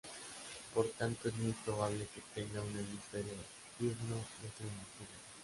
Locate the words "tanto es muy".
0.93-1.51